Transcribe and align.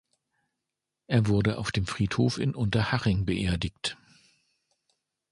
Er 1.05 1.27
wurde 1.27 1.59
auf 1.59 1.71
dem 1.71 1.85
Friedhof 1.85 2.39
in 2.39 2.55
Unterhaching 2.55 3.23
beerdigt. 3.25 3.97